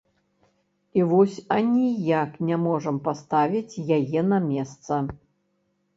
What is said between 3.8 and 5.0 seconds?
яе на месца.